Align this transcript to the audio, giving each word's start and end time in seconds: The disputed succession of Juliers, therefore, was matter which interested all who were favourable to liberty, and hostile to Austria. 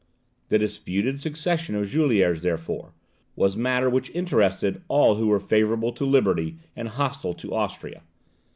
The 0.49 0.57
disputed 0.57 1.19
succession 1.19 1.75
of 1.75 1.85
Juliers, 1.87 2.41
therefore, 2.41 2.95
was 3.35 3.55
matter 3.55 3.87
which 3.87 4.09
interested 4.15 4.81
all 4.87 5.13
who 5.13 5.27
were 5.27 5.39
favourable 5.39 5.91
to 5.93 6.05
liberty, 6.05 6.57
and 6.75 6.87
hostile 6.87 7.35
to 7.35 7.53
Austria. 7.53 8.01